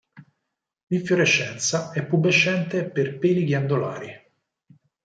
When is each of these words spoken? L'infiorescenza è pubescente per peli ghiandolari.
L'infiorescenza 0.87 1.91
è 1.91 2.03
pubescente 2.03 2.89
per 2.89 3.19
peli 3.19 3.43
ghiandolari. 3.43 4.09